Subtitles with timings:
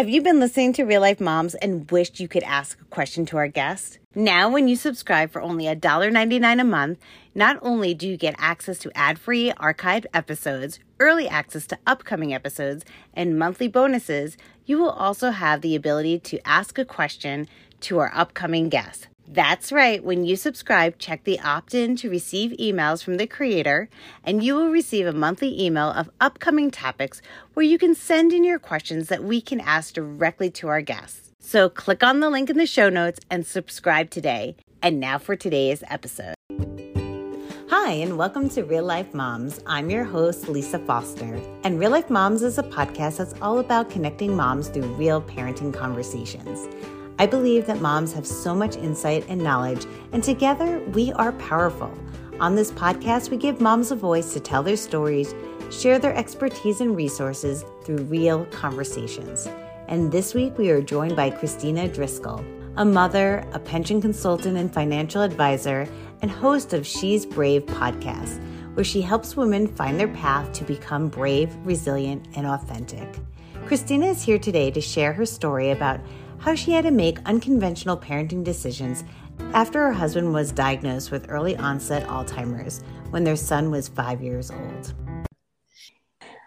[0.00, 3.26] Have you been listening to Real Life Momz and wished you could ask a question
[3.26, 3.98] to our guest?
[4.14, 7.00] Now, when you subscribe for only $1.99 a month,
[7.34, 12.32] not only do you get access to ad free archived episodes, early access to upcoming
[12.32, 12.82] episodes,
[13.12, 17.46] and monthly bonuses, you will also have the ability to ask a question
[17.80, 19.06] to our upcoming guests.
[19.32, 20.02] That's right.
[20.02, 23.88] When you subscribe, check the opt in to receive emails from the creator,
[24.24, 27.22] and you will receive a monthly email of upcoming topics
[27.54, 31.30] where you can send in your questions that we can ask directly to our guests.
[31.38, 34.56] So click on the link in the show notes and subscribe today.
[34.82, 36.34] And now for today's episode.
[37.68, 39.62] Hi, and welcome to Real Life Momz.
[39.64, 41.40] I'm your host, Lisa Foster.
[41.62, 45.72] And Real Life Momz is a podcast that's all about connecting moms through real parenting
[45.72, 46.66] conversations.
[47.20, 51.92] I believe that moms have so much insight and knowledge, and together we are powerful.
[52.40, 55.34] On this podcast, we give moms a voice to tell their stories,
[55.70, 59.46] share their expertise and resources through real conversations.
[59.86, 62.42] And this week, we are joined by Kristina Driscoll,
[62.76, 65.86] a mother, a pension consultant, and financial advisor,
[66.22, 68.40] and host of She's Brave podcast,
[68.72, 73.18] where she helps women find their path to become brave, resilient, and authentic.
[73.66, 76.00] Kristina is here today to share her story about
[76.40, 79.04] how she had to make unconventional parenting decisions
[79.52, 84.50] after her husband was diagnosed with early onset Alzheimer's when their son was five years
[84.50, 84.94] old.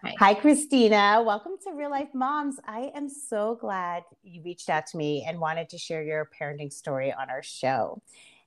[0.03, 0.13] Hi.
[0.19, 1.23] Hi, Kristina.
[1.23, 2.55] Welcome to Real Life Momz.
[2.65, 6.73] I am so glad you reached out to me and wanted to share your parenting
[6.73, 8.01] story on our show.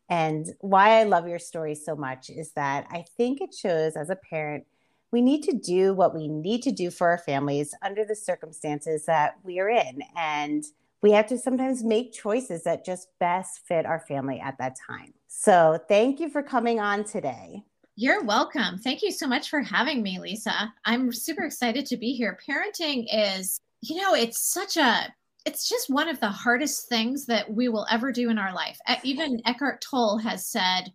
[0.08, 4.10] And why I love your story so much is that I think it shows as
[4.10, 4.66] a parent,
[5.12, 9.06] we need to do what we need to do for our families under the circumstances
[9.06, 10.02] that we are in.
[10.16, 10.64] And
[11.02, 15.14] we have to sometimes make choices that just best fit our family at that time.
[15.28, 17.64] So, thank you for coming on today.
[17.94, 18.78] You're welcome.
[18.78, 20.72] Thank you so much for having me, Lisa.
[20.84, 22.38] I'm super excited to be here.
[22.46, 25.14] Parenting is, you know, it's such a
[25.46, 28.78] it's just one of the hardest things that we will ever do in our life.
[29.04, 30.92] Even Eckhart Tolle has said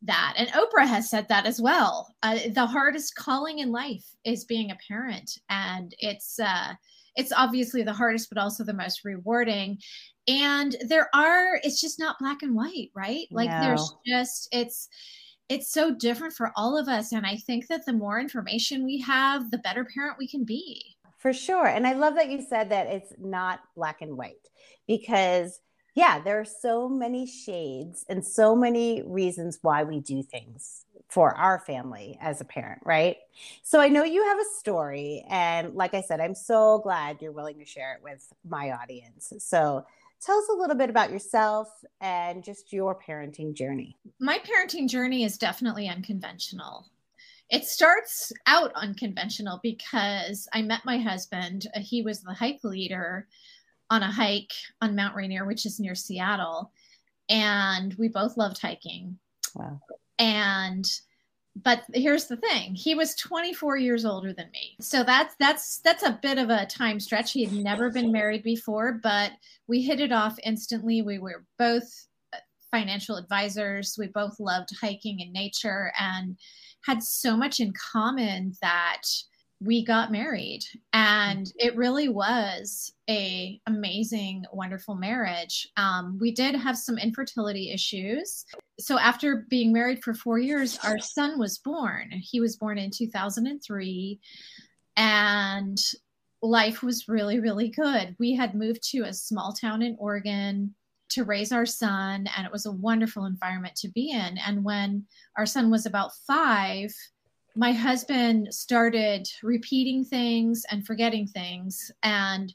[0.00, 2.12] that, and Oprah has said that as well.
[2.22, 6.72] Uh, the hardest calling in life is being a parent, and it's uh,
[7.16, 9.78] it's obviously the hardest but also the most rewarding.
[10.28, 13.26] And there are it's just not black and white right?
[13.30, 13.60] Like no.
[13.60, 14.88] there's just it's
[15.48, 17.12] it's so different for all of us.
[17.12, 20.82] And i think that the more information we have the better parent we can be.
[21.18, 21.66] For sure.
[21.66, 24.48] And i love that you said that it's not black and white
[24.86, 25.60] because
[25.94, 31.36] yeah there are so many shades and so many reasons why we do things for
[31.36, 33.18] our family as a parent, right?
[33.62, 35.22] So I know you have a story.
[35.28, 39.30] And like I said, I'm so glad you're willing to share it with my audience.
[39.38, 39.84] So
[40.24, 41.68] tell us a little bit about yourself
[42.00, 43.98] and just your parenting journey.
[44.20, 46.86] My parenting journey is definitely unconventional.
[47.50, 51.66] It starts out unconventional because I met my husband.
[51.76, 53.28] Uh, he was the hike leader
[53.90, 56.72] on a hike on Mount Rainier, which is near Seattle.
[57.28, 59.18] And we both loved hiking.
[59.54, 59.78] Wow.
[60.18, 60.88] And
[61.54, 62.74] but here's the thing.
[62.74, 64.76] He was 24 years older than me.
[64.80, 67.32] So that's that's that's a bit of a time stretch.
[67.32, 69.32] He had never been married before but
[69.66, 71.02] we hit it off instantly.
[71.02, 72.38] We were both uh,
[72.70, 73.96] financial advisors.
[73.98, 76.36] We both loved hiking and nature and
[76.84, 79.02] had so much in common that
[79.64, 80.64] we got married.
[80.92, 85.68] And it really was a amazing wonderful marriage.
[85.76, 88.44] Um, we did have some infertility issues.
[88.80, 92.10] So after being married for four years our son was born.
[92.10, 94.20] He was born in 2003
[94.96, 95.78] and
[96.42, 98.16] life was really really good.
[98.18, 100.74] We had moved to a small town in oregon
[101.10, 104.38] to raise our son and it was a wonderful environment to be in.
[104.38, 105.04] And when
[105.36, 106.92] our son was about five
[107.54, 112.54] my husband started repeating things and forgetting things and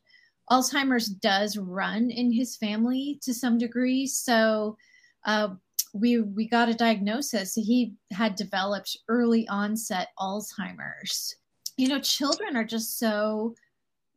[0.49, 4.07] alzheimer's does run in his family to some degree.
[4.07, 4.77] So
[5.25, 5.49] uh,
[5.93, 7.53] we we got a diagnosis.
[7.53, 11.35] He had developed early onset alzheimer's.
[11.75, 13.55] You know children are just so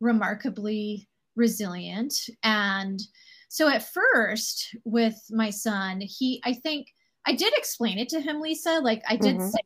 [0.01, 2.15] remarkably resilient.
[2.43, 3.01] And
[3.49, 6.87] so at first with my son he i think
[7.27, 8.81] i did explain it to him lisa.
[8.83, 9.49] Like i did mm-hmm.
[9.49, 9.61] say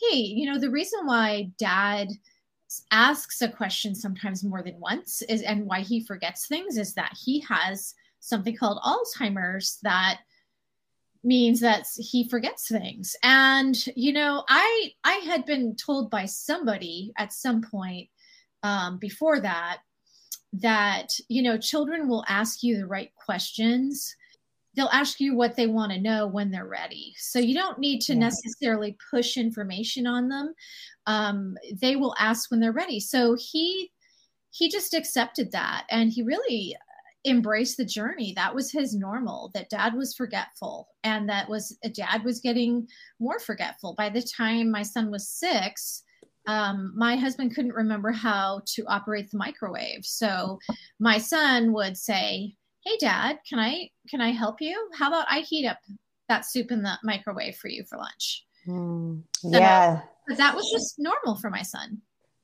[0.00, 2.08] hey, you know, the reason why dad
[2.92, 7.16] asks a question sometimes more than once is and why he forgets things is that
[7.20, 10.20] he has something called Alzheimer's that
[11.22, 13.16] means that he forgets things.
[13.22, 18.08] And you know i i had been told by somebody at some point
[18.62, 19.78] um, before that
[20.52, 24.14] that you know children will ask you the right questions
[24.80, 27.12] they'll ask you what they want to know when they're ready.
[27.18, 30.54] So you don't need to necessarily push information on them.
[31.06, 32.98] Um, they will ask when they're ready.
[32.98, 33.90] So he
[34.52, 36.74] he just accepted that and he really
[37.26, 41.88] embraced the journey that was his normal that dad was forgetful and that was a
[41.88, 42.88] dad was getting
[43.20, 46.02] more forgetful by the time my son was six
[46.46, 50.58] um, my husband couldn't remember how to operate the microwave so
[50.98, 55.40] my son would say hey dad can i can i help you how about i
[55.40, 55.78] heat up
[56.28, 60.94] that soup in the microwave for you for lunch mm, yeah so that was just
[60.98, 62.00] normal for my son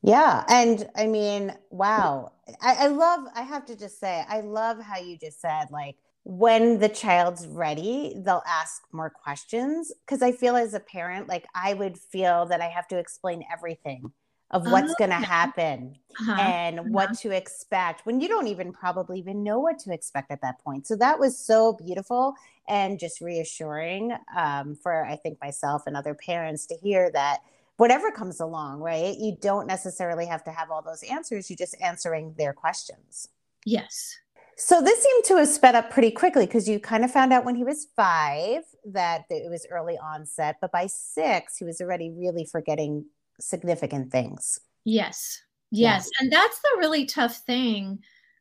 [0.07, 0.45] yeah.
[0.49, 2.31] And I mean, wow.
[2.63, 5.97] I, I, love, I have to just say, I love how you just said, like,
[6.23, 9.93] when the child's ready, they'll ask more questions.
[10.07, 13.43] Cause I feel as a parent, like, I would feel that I have to explain
[13.53, 14.13] everything
[14.51, 16.41] of what's oh, going to happen uh-huh.
[16.41, 16.89] and uh-huh.
[16.91, 20.59] what to expect when you don't even probably even know what to expect at that
[20.61, 20.87] point.
[20.87, 22.35] So that was so beautiful
[22.69, 27.41] and just reassuring um, for, I think, myself and other parents to hear that
[27.77, 29.17] whatever comes along, right?
[29.19, 31.51] You don't necessarily have to have all those answers.
[31.51, 33.29] You're just answering their questions.
[33.65, 34.17] Yes.
[34.57, 37.45] So this seemed to have sped up pretty quickly because you kind of found out
[37.45, 42.11] when he was five that it was early onset, but by six, he was already
[42.11, 43.05] really forgetting
[43.41, 44.61] significant things.
[44.85, 45.41] Yes.
[45.71, 46.09] Yes.
[46.13, 46.23] Yeah.
[46.23, 47.99] And that's the really tough thing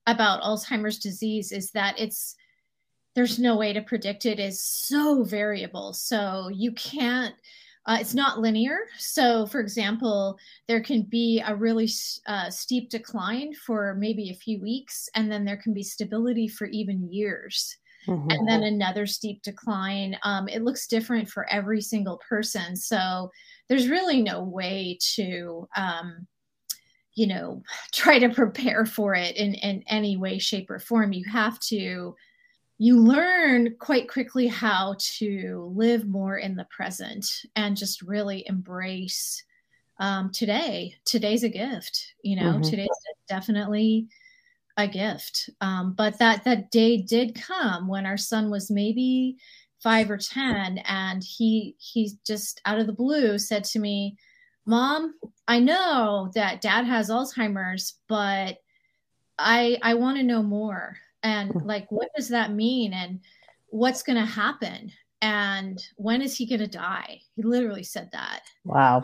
[0.08, 2.36] about Alzheimer's disease is that it's
[3.16, 5.94] there's no way to predict it is so variable.
[5.94, 7.34] So you can't
[7.88, 8.80] uh, it's not linear.
[8.98, 11.88] So, for example, there can be a really
[12.26, 16.66] uh, steep decline for maybe a few weeks, and then there can be stability for
[16.68, 17.78] even years.
[18.08, 18.30] Mm-hmm.
[18.30, 20.18] And then another steep decline.
[20.24, 22.76] Um, it looks different for every single person.
[22.76, 23.32] So,
[23.68, 26.28] there's really no way to, um,
[27.16, 27.64] you know,
[27.94, 31.14] try to prepare for it in, in any way, shape, or form.
[31.14, 32.16] You have to
[32.78, 37.26] you learn quite quickly how to live more in the present
[37.56, 39.44] and just really embrace
[40.00, 40.96] um, today.
[41.06, 42.70] Today's a gift, you know, mm-hmm.
[42.70, 42.90] today's
[43.30, 44.08] definitely
[44.78, 45.50] a gift.
[45.62, 49.38] Um, but that that day did come when our son was maybe
[49.82, 54.18] five or ten, and he he just out of the blue said to me,
[54.66, 55.14] "Mom,
[55.48, 58.58] I know that Dad has Alzheimer's, but
[59.38, 61.68] I I want to know more." and hmm.
[61.68, 63.20] like what does that mean and
[63.68, 68.42] what's going to happen and when is he going to die he literally said that
[68.64, 69.04] wow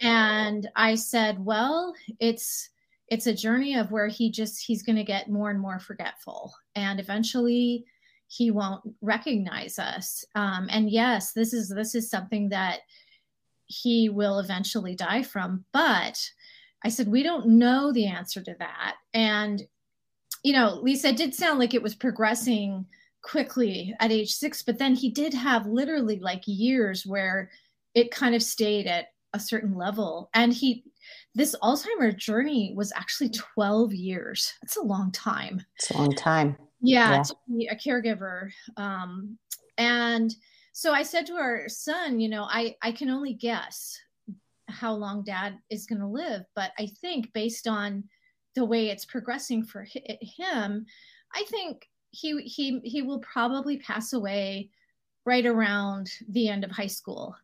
[0.00, 2.70] and i said well it's
[3.10, 6.54] it's a journey of where he just he's going to get more and more forgetful.
[6.74, 7.84] And eventually
[8.26, 10.24] he won't recognize us.
[10.34, 12.80] Um, and yes this is this is something that
[13.66, 15.64] he will eventually die from.
[15.72, 16.18] But
[16.84, 18.96] i said we don't know the answer to that.
[19.14, 19.62] And
[20.44, 22.86] you know, Lisa, did sound like it was progressing
[23.22, 27.50] quickly at age six, but then he did have literally like years where
[27.94, 30.30] it kind of stayed at a certain level.
[30.34, 30.84] And he,
[31.34, 34.52] this Alzheimer journey was actually 12 years.
[34.62, 35.64] That's a long time.
[35.76, 36.56] It's a long time.
[36.80, 37.22] Yeah, yeah.
[37.22, 38.50] to be a caregiver.
[38.76, 39.38] Um,
[39.76, 40.34] and
[40.72, 43.98] so I said to our son, you know, I, I can only guess
[44.68, 48.04] how long dad is going to live, but I think based on
[48.54, 50.86] the way it's progressing for him,
[51.34, 54.70] I think he he he will probably pass away
[55.26, 57.36] right around the end of high school.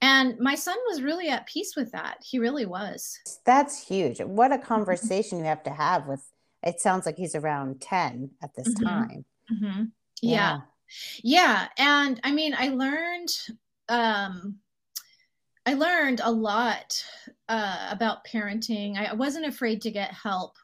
[0.00, 2.18] And my son was really at peace with that.
[2.22, 3.18] He really was.
[3.44, 4.20] That's huge.
[4.20, 6.24] What a conversation you have to have with
[6.62, 8.84] it sounds like he's around 10 at this mm-hmm.
[8.84, 9.24] time.
[9.52, 9.84] Mm-hmm.
[10.22, 10.30] Yeah.
[10.32, 10.58] yeah.
[11.22, 11.68] Yeah.
[11.76, 13.28] And I mean, I learned
[13.88, 14.56] um
[15.66, 17.04] I learned a lot
[17.46, 18.96] uh, about parenting.
[18.96, 20.56] I wasn't afraid to get help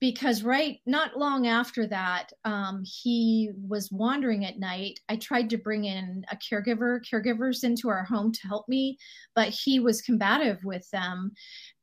[0.00, 5.00] because right not long after that um, he was wandering at night.
[5.08, 8.98] I tried to bring in a caregiver caregivers into our home to help me
[9.34, 11.32] but he was combative with them.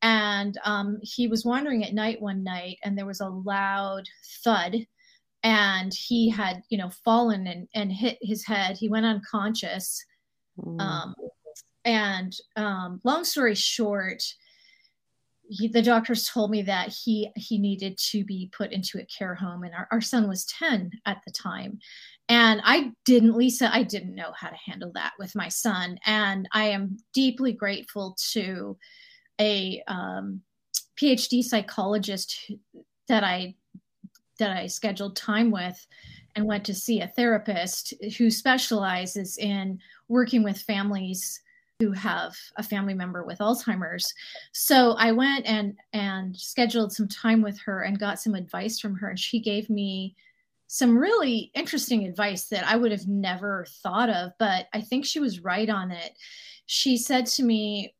[0.01, 4.03] And um, he was wandering at night one night and there was a loud
[4.43, 4.75] thud
[5.43, 8.77] and he had you know fallen and, and hit his head.
[8.77, 10.03] He went unconscious.
[10.59, 10.81] Mm.
[10.81, 11.15] um,
[11.85, 14.23] and um, long story short,
[15.49, 19.35] he, the doctors told me that he he needed to be put into a care
[19.35, 21.79] home, and our, our son was ten at the time.
[22.27, 25.99] And I didn't, Lisa, I didn't know how to handle that with my son.
[26.07, 28.77] And I am deeply grateful to
[29.39, 30.41] a um,
[30.99, 32.51] PhD psychologist
[33.07, 33.55] that I
[34.39, 35.85] that I scheduled time with
[36.35, 41.41] and went to see a therapist who specializes in working with families
[41.79, 44.13] who have a family member with Alzheimer's.
[44.53, 48.95] So I went and and scheduled some time with her and got some advice from
[48.95, 50.15] her and she gave me
[50.67, 55.19] some really interesting advice that I would have never thought of, but I think she
[55.19, 56.17] was right on it.
[56.65, 57.93] She said to me,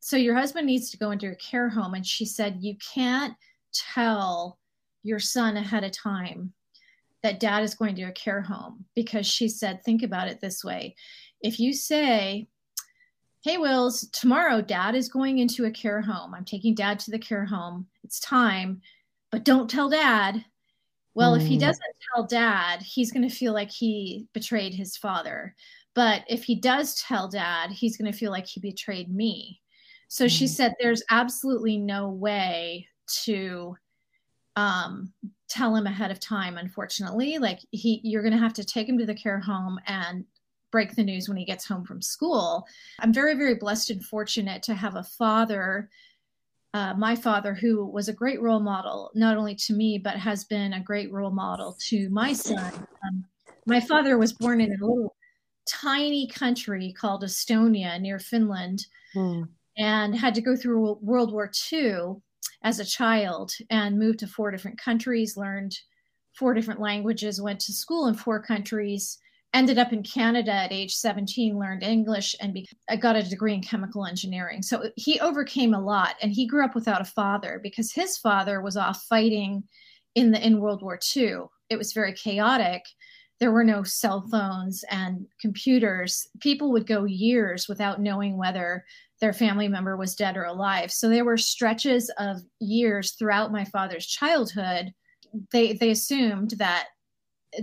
[0.00, 3.36] "So your husband needs to go into a care home." And she said, "You can't
[3.72, 4.58] tell
[5.04, 6.52] your son ahead of time
[7.22, 10.64] that dad is going to a care home because she said, think about it this
[10.64, 10.94] way.
[11.40, 12.48] If you say,
[13.44, 16.34] Hey, Wills, tomorrow dad is going into a care home.
[16.34, 17.86] I'm taking dad to the care home.
[18.02, 18.80] It's time,
[19.30, 20.44] but don't tell dad.
[21.14, 21.40] Well, mm.
[21.40, 21.60] if he mm.
[21.60, 25.54] doesn't tell dad, he's going to feel like he betrayed his father.
[25.94, 29.60] But if he does tell dad, he's going to feel like he betrayed me.
[30.08, 30.30] So mm.
[30.30, 32.88] she said, There's absolutely no way
[33.24, 33.76] to
[34.56, 35.12] um,
[35.48, 38.98] tell him ahead of time unfortunately like he you're going to have to take him
[38.98, 40.24] to the care home and
[40.70, 42.66] break the news when he gets home from school
[43.00, 45.88] i'm very very blessed and fortunate to have a father
[46.74, 50.44] uh, my father who was a great role model not only to me but has
[50.44, 52.72] been a great role model to my son
[53.06, 53.24] um,
[53.66, 55.14] my father was born in a little
[55.66, 59.46] tiny country called estonia near finland mm.
[59.76, 61.94] and had to go through world war ii
[62.62, 65.78] as a child and moved to four different countries, learned
[66.34, 69.18] four different languages, went to school in four countries,
[69.54, 73.54] ended up in Canada at age 17, learned English, and be- I got a degree
[73.54, 74.62] in chemical engineering.
[74.62, 78.60] So he overcame a lot, and he grew up without a father because his father
[78.60, 79.64] was off fighting
[80.14, 81.44] in the in World War II.
[81.70, 82.82] It was very chaotic.
[83.40, 86.26] There were no cell phones and computers.
[86.40, 88.84] People would go years without knowing whether
[89.20, 90.90] their family member was dead or alive.
[90.92, 94.92] So there were stretches of years throughout my father's childhood.
[95.52, 96.88] They they assumed that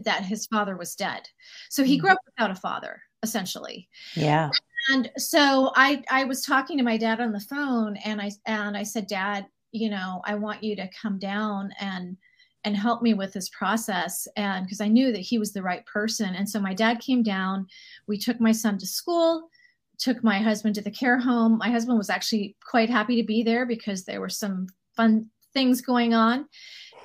[0.03, 1.27] that his father was dead.
[1.69, 3.89] So he grew up without a father, essentially.
[4.15, 4.49] Yeah.
[4.91, 8.77] And so I I was talking to my dad on the phone and I and
[8.77, 12.17] I said, Dad, you know, I want you to come down and
[12.63, 15.85] and help me with this process and because I knew that he was the right
[15.85, 16.33] person.
[16.33, 17.67] And so my dad came down,
[18.07, 19.49] we took my son to school
[19.97, 21.57] took my husband to the care home.
[21.57, 25.81] My husband was actually quite happy to be there because there were some fun things
[25.81, 26.47] going on.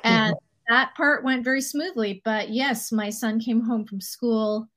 [0.04, 0.49] And mm-hmm.
[0.70, 2.22] That part went very smoothly.
[2.24, 4.68] But yes, my son came home from school,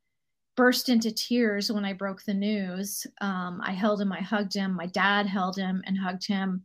[0.58, 3.08] burst into tears when I broke the news.
[3.22, 4.76] Um, I held him, I hugged him.
[4.76, 6.64] My dad held him and hugged him.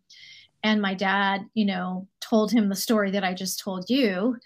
[0.64, 4.37] And my dad, you know, told him the story that I just told you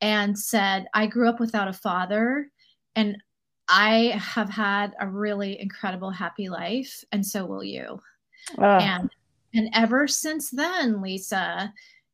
[0.00, 2.50] and said, I grew up without a father.
[2.96, 3.16] And
[3.68, 8.00] I have had a really incredible happy life, and so will you.
[8.80, 9.10] And
[9.54, 11.72] and ever since then, Lisa,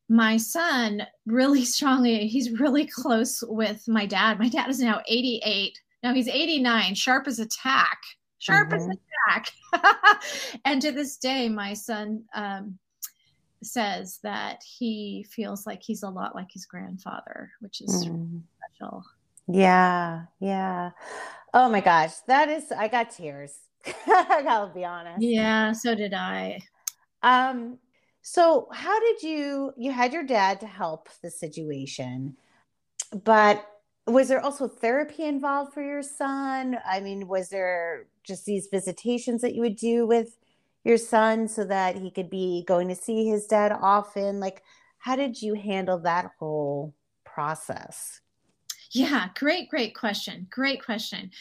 [0.09, 4.39] my son really strongly, he's really close with my dad.
[4.39, 5.79] My dad is now 88.
[6.03, 7.99] No, he's 89, sharp as a tack.
[8.39, 8.89] Sharp mm-hmm.
[8.91, 8.97] as a
[9.29, 10.21] tack.
[10.65, 12.79] and to this day, my son um,
[13.61, 18.41] says that he feels like he's a lot like his grandfather, which is mm.
[18.71, 19.03] special.
[19.47, 20.91] Yeah, yeah.
[21.53, 23.55] Oh my gosh, that is I got tears.
[24.07, 25.21] I gotta be honest.
[25.21, 26.59] Yeah, so did I.
[27.23, 27.79] Um,
[28.21, 32.37] so how did you you had your dad to help the situation,
[33.23, 33.65] but
[34.07, 36.77] was there also therapy involved for your son?
[36.85, 40.37] I mean, was there just these visitations that you would do with
[40.83, 44.39] your son so that he could be going to see his dad often?
[44.39, 44.63] Like,
[44.97, 48.21] how did you handle that whole process?
[48.91, 50.47] Yeah, great, great question.
[50.49, 51.31] Great question.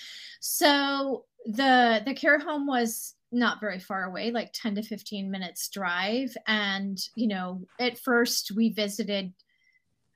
[0.40, 5.68] So the the care home was not very far away, like 10 to 15 minutes
[5.68, 6.34] drive.
[6.46, 9.32] And, you know, at first we visited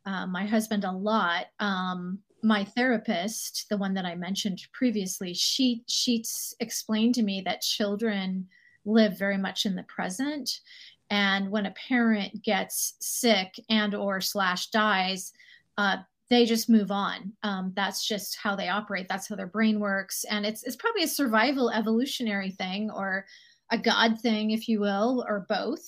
[0.06, 1.46] uh, my husband a lot.
[1.60, 6.24] Um, my therapist, the one that I mentioned previously, she she
[6.58, 8.48] explained to me that children
[8.84, 10.50] live very much in the present,
[11.08, 15.32] and when a parent gets sick and or slash dies,
[15.78, 15.98] uh,
[16.30, 17.32] they just move on.
[17.42, 19.06] Um, that's just how they operate.
[19.08, 23.26] That's how their brain works, and it's it's probably a survival evolutionary thing or
[23.70, 25.82] a God thing, if you will, or both.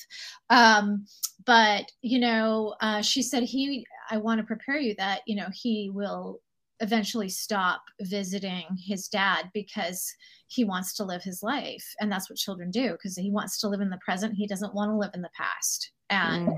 [0.50, 1.06] Um,
[1.44, 3.86] but you know, uh, she said he.
[4.10, 6.40] I want to prepare you that you know he will
[6.80, 10.12] eventually stop visiting his dad because
[10.48, 13.68] he wants to live his life and that's what children do because he wants to
[13.68, 16.56] live in the present he doesn't want to live in the past and mm.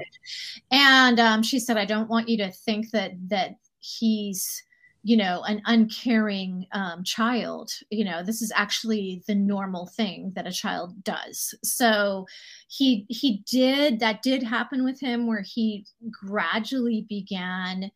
[0.70, 3.56] and um, she said i don't want you to think that that
[3.98, 4.62] he's
[5.02, 10.46] you know an uncaring um, child you know this is actually the normal thing that
[10.46, 11.54] a child does.
[11.62, 12.26] So
[12.68, 17.90] he he did that did happen with him where he gradually began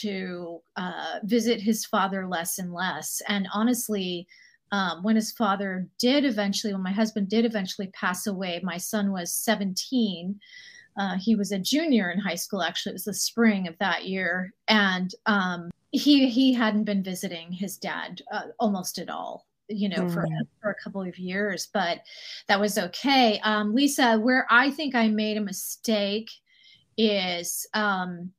[0.00, 3.22] to uh, visit his father less and less.
[3.28, 4.26] And honestly
[4.72, 9.12] um, when his father did eventually when my husband did eventually pass away my son
[9.12, 10.38] was 17
[10.98, 12.62] uh, he was a junior in high school.
[12.62, 17.52] Actually, it was the spring of that year, and um, he he hadn't been visiting
[17.52, 19.46] his dad uh, almost at all.
[19.68, 20.14] You know, mm.
[20.14, 20.26] for
[20.62, 21.98] for a couple of years, but
[22.48, 23.40] that was okay.
[23.40, 26.30] Um, Lisa, where I think I made a mistake
[26.96, 28.30] is um,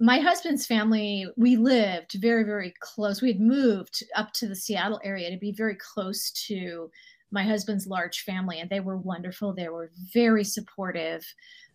[0.00, 3.20] my husband's family, we lived very, very close.
[3.20, 6.90] We had moved up to the Seattle area to be very close to
[7.30, 9.52] my husband's large family, and they were wonderful.
[9.52, 11.24] They were very supportive.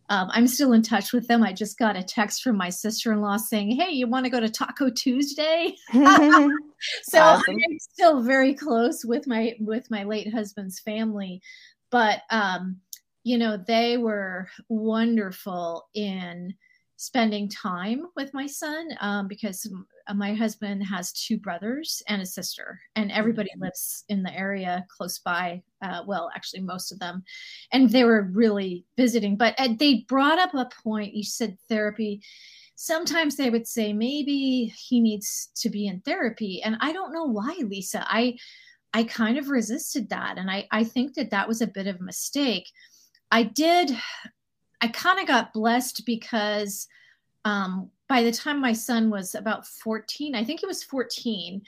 [0.09, 1.43] Um, I'm still in touch with them.
[1.43, 4.29] I just got a text from my sister in law saying, Hey, you want to
[4.29, 5.75] go to Taco Tuesday?
[5.91, 7.55] so awesome.
[7.55, 11.41] I'm still very close with my with my late husband's family.
[11.89, 12.81] But um,
[13.23, 16.53] you know, they were wonderful in
[16.97, 19.69] spending time with my son um, because
[20.13, 23.63] my husband has two brothers and a sister, and everybody mm-hmm.
[23.63, 25.61] lives in the area close by.
[25.81, 27.23] Uh, well, actually, most of them,
[27.71, 29.37] and they were really visiting.
[29.37, 31.13] But uh, they brought up a point.
[31.13, 32.21] You said therapy.
[32.75, 37.25] Sometimes they would say maybe he needs to be in therapy, and I don't know
[37.25, 38.05] why, Lisa.
[38.07, 38.37] I
[38.93, 41.99] I kind of resisted that, and I I think that that was a bit of
[41.99, 42.69] a mistake.
[43.31, 43.95] I did.
[44.81, 46.87] I kind of got blessed because
[47.45, 51.63] um, by the time my son was about 14, I think he was 14,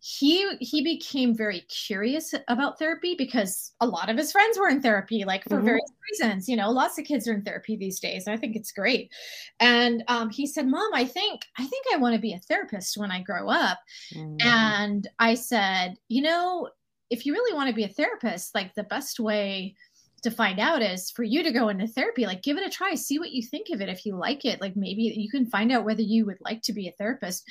[0.00, 4.82] he he became very curious about therapy because a lot of his friends were in
[4.82, 5.64] therapy like for mm-hmm.
[5.64, 8.70] various reasons you know lots of kids are in therapy these days i think it's
[8.70, 9.10] great
[9.58, 12.96] and um, he said mom i think i think i want to be a therapist
[12.96, 13.80] when i grow up
[14.14, 14.36] mm-hmm.
[14.46, 16.68] and i said you know
[17.10, 19.74] if you really want to be a therapist like the best way
[20.22, 22.94] to find out is for you to go into therapy like give it a try
[22.94, 25.70] see what you think of it if you like it like maybe you can find
[25.72, 27.44] out whether you would like to be a therapist.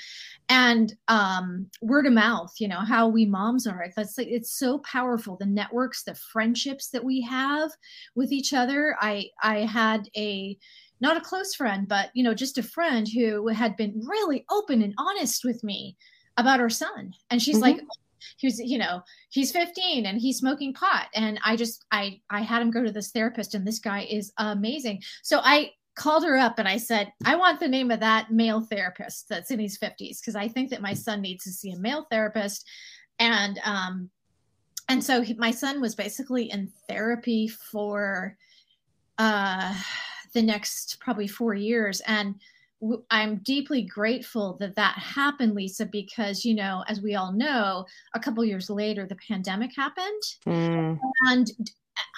[0.49, 4.79] And um word of mouth you know how we moms are that's like it's so
[4.79, 7.71] powerful the networks the friendships that we have
[8.15, 8.95] with each other.
[9.01, 10.57] I i had a
[10.99, 14.81] not a close friend but you know just a friend who had been really open
[14.81, 15.95] and honest with me
[16.37, 17.13] about her son.
[17.29, 17.63] And she's mm-hmm.
[17.63, 17.81] like
[18.37, 21.07] he was you know he's 15 and he's smoking pot.
[21.15, 24.31] And i just i i had him go to this therapist and this guy is
[24.37, 25.01] amazing.
[25.23, 28.61] So i called her up and i said i want the name of that male
[28.61, 31.79] therapist that's in his 50s because i think that my son needs to see a
[31.79, 32.67] male therapist.
[33.19, 34.09] And um
[34.89, 38.37] and so he, my son was basically in therapy for
[39.17, 39.73] uh
[40.33, 42.01] the next probably four years.
[42.01, 42.35] And
[43.09, 48.19] I'm deeply grateful that that happened, Lisa, because, you know, as we all know, a
[48.19, 50.21] couple years later, the pandemic happened.
[50.47, 50.99] Mm.
[51.27, 51.51] And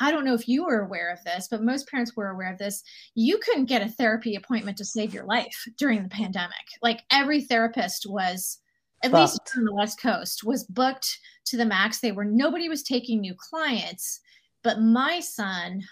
[0.01, 2.57] I don't know if you were aware of this, but most parents were aware of
[2.57, 2.83] this.
[3.15, 6.65] You couldn't get a therapy appointment to save your life during the pandemic.
[6.81, 8.59] Like every therapist was,
[9.03, 9.21] at booked.
[9.21, 11.99] least on the West Coast, was booked to the max.
[11.99, 14.19] They were, nobody was taking new clients.
[14.61, 15.83] But my son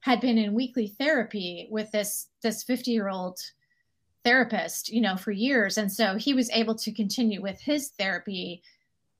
[0.00, 3.38] had been in weekly therapy with this this 50 year old
[4.24, 5.78] therapist, you know, for years.
[5.78, 8.62] And so he was able to continue with his therapy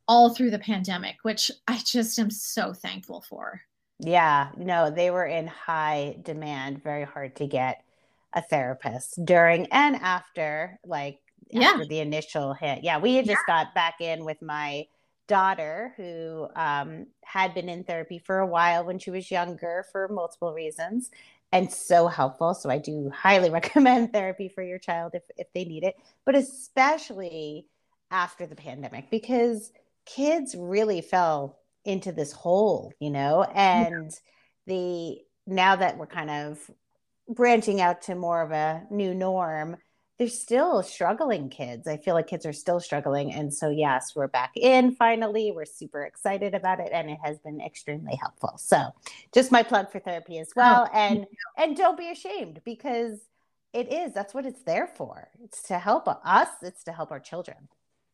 [0.06, 3.62] all through the pandemic, which I just am so thankful for.
[4.00, 7.82] Yeah, no, they were in high demand, very hard to get
[8.32, 11.68] a therapist during and after, like yeah.
[11.68, 12.84] after the initial hit.
[12.84, 13.64] Yeah, we had just yeah.
[13.64, 14.86] got back in with my
[15.26, 20.08] daughter who um, had been in therapy for a while when she was younger for
[20.08, 21.10] multiple reasons
[21.52, 22.54] and so helpful.
[22.54, 26.34] So I do highly recommend therapy for your child if, if they need it, but
[26.34, 27.66] especially
[28.10, 29.70] after the pandemic because
[30.06, 34.12] kids really fell into this hole, you know, and
[34.66, 34.74] yeah.
[34.74, 36.58] the now that we're kind of
[37.28, 39.76] branching out to more of a new norm,
[40.18, 41.86] they're still struggling kids.
[41.86, 43.32] I feel like kids are still struggling.
[43.32, 45.52] And so, yes, we're back in finally.
[45.52, 48.54] We're super excited about it and it has been extremely helpful.
[48.58, 48.88] So,
[49.32, 50.88] just my plug for therapy as well.
[50.88, 51.26] Oh, and
[51.56, 53.20] and don't be ashamed because
[53.72, 54.12] it is.
[54.12, 55.28] That's what it's there for.
[55.42, 57.68] It's to help us, it's to help our children.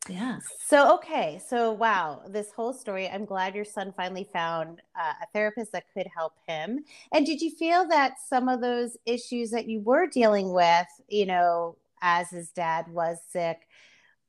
[0.06, 0.40] Yeah.
[0.66, 1.40] So, okay.
[1.46, 3.08] So, wow, this whole story.
[3.08, 6.84] I'm glad your son finally found uh, a therapist that could help him.
[7.14, 11.24] And did you feel that some of those issues that you were dealing with, you
[11.24, 13.66] know, as his dad was sick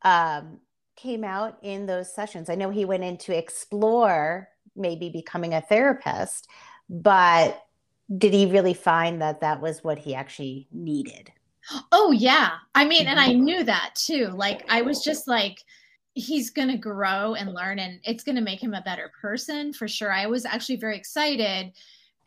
[0.04, 0.60] um,
[0.96, 2.50] came out in those sessions.
[2.50, 6.48] I know he went in to explore maybe becoming a therapist,
[6.90, 7.66] but
[8.18, 11.32] did he really find that that was what he actually needed?
[11.92, 12.52] Oh, yeah.
[12.76, 13.44] I mean, and I mm-hmm.
[13.44, 14.28] knew that too.
[14.28, 15.64] Like, I was just like,
[16.14, 19.74] he's going to grow and learn, and it's going to make him a better person
[19.74, 20.12] for sure.
[20.12, 21.74] I was actually very excited.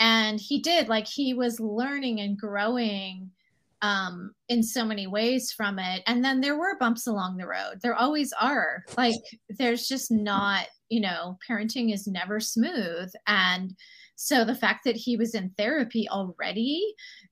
[0.01, 3.31] And he did, like, he was learning and growing
[3.83, 6.03] um, in so many ways from it.
[6.07, 7.81] And then there were bumps along the road.
[7.83, 8.85] There always are.
[8.97, 9.15] Like
[9.49, 13.13] there's just not, you know, parenting is never smooth.
[13.27, 13.75] And
[14.17, 16.83] so the fact that he was in therapy already,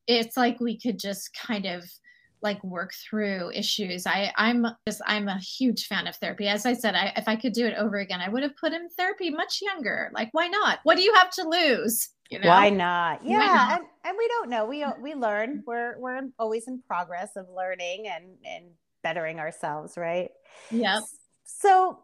[0.07, 1.85] it's like we could just kind of
[2.43, 4.07] like work through issues.
[4.07, 6.47] I I'm just I'm a huge fan of therapy.
[6.47, 8.73] As I said, I, if I could do it over again, I would have put
[8.73, 10.11] him therapy much younger.
[10.15, 10.79] Like why not?
[10.85, 12.09] What do you have to lose?
[12.31, 12.49] You know?
[12.49, 13.25] Why not?
[13.25, 13.73] Yeah, Why not?
[13.73, 14.67] And, and we don't know.
[14.67, 15.63] We we learn.
[15.67, 18.67] We're we're always in progress of learning and and
[19.03, 20.31] bettering ourselves, right?
[20.71, 21.01] Yeah.
[21.45, 22.01] So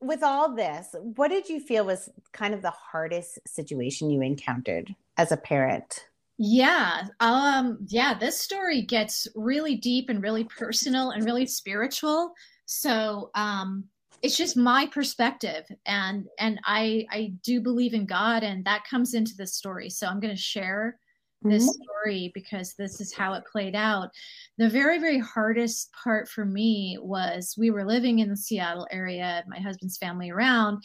[0.00, 4.94] with all this, what did you feel was kind of the hardest situation you encountered
[5.16, 6.06] as a parent?
[6.38, 7.04] Yeah.
[7.20, 12.34] Um yeah, this story gets really deep and really personal and really spiritual.
[12.66, 13.84] So, um
[14.24, 19.12] it's just my perspective and and I I do believe in God and that comes
[19.12, 19.90] into the story.
[19.90, 20.98] So I'm going to share
[21.42, 21.82] this mm-hmm.
[21.82, 24.08] story because this is how it played out.
[24.56, 29.44] The very, very hardest part for me was we were living in the Seattle area,
[29.46, 30.82] my husband's family around.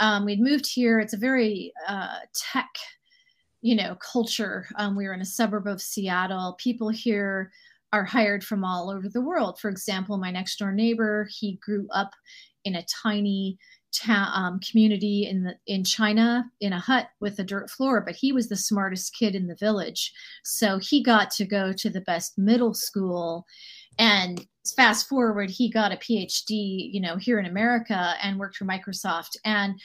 [0.00, 0.98] Um, we'd moved here.
[0.98, 2.70] It's a very uh, tech,
[3.60, 4.66] you know, culture.
[4.76, 6.56] Um, we were in a suburb of Seattle.
[6.58, 7.52] People here
[7.92, 9.60] are hired from all over the world.
[9.60, 12.12] For example, my next door neighbor, he grew up
[12.64, 13.58] in a tiny
[13.92, 18.16] ta- um, community in the in China in a hut with a dirt floor, but
[18.16, 20.12] he was the smartest kid in the village,
[20.44, 23.46] so he got to go to the best middle school.
[23.98, 24.46] And
[24.76, 29.36] fast forward, he got a PhD, you know, here in America and worked for Microsoft.
[29.44, 29.78] And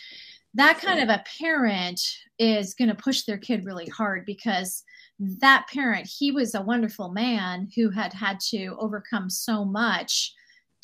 [0.54, 2.00] that kind of a parent
[2.40, 4.84] is going to push their kid really hard because
[5.20, 10.34] that parent, he was a wonderful man who had had to overcome so much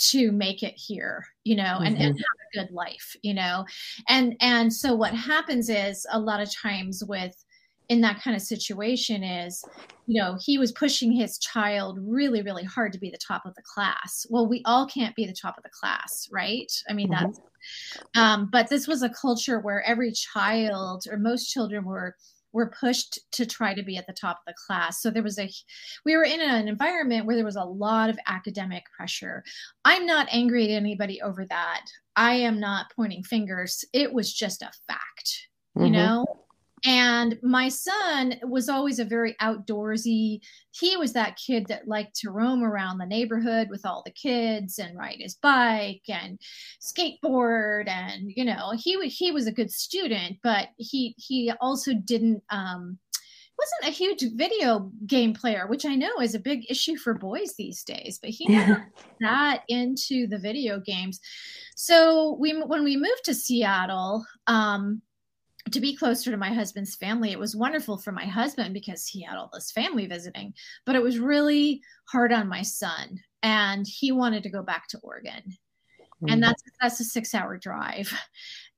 [0.10, 1.86] to make it here you know mm-hmm.
[1.86, 2.58] and, and mm-hmm.
[2.58, 3.66] have a good life you know
[4.10, 7.36] and and so what happens is a lot of times with
[7.90, 9.64] in that kind of situation is
[10.08, 13.54] you know he was pushing his child really really hard to be the top of
[13.56, 17.10] the class well we all can't be the top of the class right i mean
[17.10, 17.26] mm-hmm.
[17.26, 17.42] that's
[18.16, 22.16] um, but this was a culture where every child or most children were
[22.54, 25.02] were pushed to try to be at the top of the class.
[25.02, 25.50] So there was a,
[26.06, 29.44] we were in an environment where there was a lot of academic pressure.
[29.84, 31.86] I'm not angry at anybody over that.
[32.16, 33.84] I am not pointing fingers.
[33.92, 35.86] It was just a fact, mm-hmm.
[35.86, 36.43] you know?
[36.86, 40.42] And my son was always a very outdoorsy.
[40.72, 44.80] He was that kid that liked to roam around the neighborhood with all the kids
[44.80, 46.40] and ride his bike and
[46.82, 52.44] skateboard and you know, he he was a good student, but he he also didn't
[52.50, 53.00] um
[53.58, 57.54] wasn't a huge video game player, which I know is a big issue for boys
[57.58, 58.92] these days, but he never
[59.22, 61.20] got into the video games.
[61.76, 65.02] So we when we moved to Seattle, um,
[65.74, 67.32] to be closer to my husband's family.
[67.32, 70.54] It was wonderful for my husband because he had all this family visiting,
[70.86, 73.20] but it was really hard on my son.
[73.42, 75.42] And he wanted to go back to Oregon.
[75.46, 76.30] Mm-hmm.
[76.30, 78.12] And that's that's a six hour drive.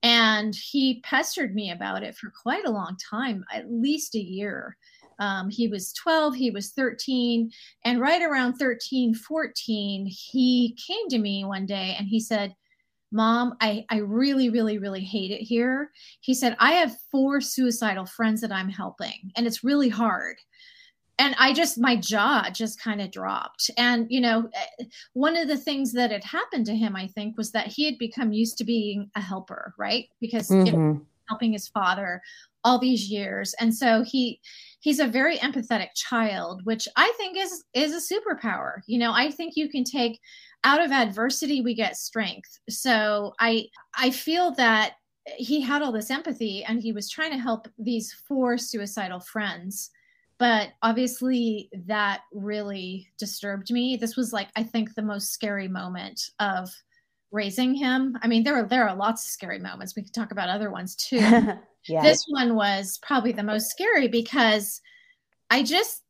[0.04, 4.78] And he pestered me about it for quite a long time, at least a year.
[5.18, 7.50] Um, he was 12, he was 13.
[7.86, 12.54] And right around 13, 14, he came to me one day and he said,
[13.16, 15.92] Mom, I, I really, really, really hate it here.
[16.20, 20.36] He said, I have four suicidal friends that I'm helping, and it's really hard.
[21.18, 23.72] And I just, my jaw just kind of dropped.
[23.78, 27.38] And, you know, eh, one of the things that had happened to him, I think,
[27.38, 30.10] was that he had become used to being a helper, right?
[30.20, 31.02] Because mm-hmm.
[31.30, 32.22] helping his father
[32.66, 33.56] all these years.
[33.62, 34.42] And so he,
[34.82, 38.82] he's a very empathetic child which i think is is a superpower.
[38.88, 40.20] You know i think you can take
[40.64, 42.60] out of adversity we get strength.
[42.70, 43.66] So i
[43.98, 44.94] i feel that
[45.38, 49.90] he had all this empathy and he was trying to help these four suicidal friends.
[50.38, 53.98] But obviously that really disturbed me.
[53.98, 56.70] This was like i think the most scary moment of
[57.36, 60.32] raising him i mean there are there are lots of scary moments we could talk
[60.32, 61.18] about other ones too
[61.88, 62.02] yeah.
[62.02, 64.82] this one was probably the most scary because
[65.50, 66.02] i just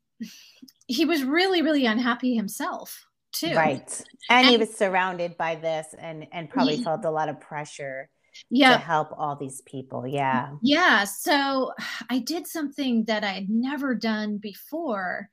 [0.88, 3.53] he was really really unhappy himself too.
[3.53, 4.03] Right.
[4.29, 6.83] And, and he was surrounded by this and and probably yeah.
[6.83, 8.09] felt a lot of pressure
[8.49, 8.73] yeah.
[8.73, 10.07] to help all these people.
[10.07, 10.49] Yeah.
[10.61, 11.03] Yeah.
[11.03, 11.71] So
[12.09, 15.29] I did something that I had never done before.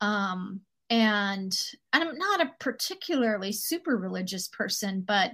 [0.00, 1.56] Um and
[1.92, 5.32] I'm not a particularly super religious person, but